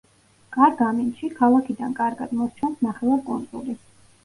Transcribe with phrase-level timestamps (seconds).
[0.55, 3.79] კარგ ამინდში, ქალაქიდან კარგად მოსჩანს ნახევარკუნძული.